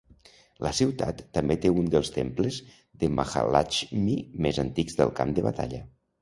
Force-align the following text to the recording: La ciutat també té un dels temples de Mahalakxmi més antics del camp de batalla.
La 0.67 0.69
ciutat 0.77 1.19
també 1.37 1.57
té 1.65 1.71
un 1.81 1.91
dels 1.95 2.09
temples 2.15 2.57
de 3.03 3.11
Mahalakxmi 3.19 4.17
més 4.47 4.63
antics 4.65 4.99
del 5.03 5.15
camp 5.21 5.37
de 5.43 5.47
batalla. 5.51 5.85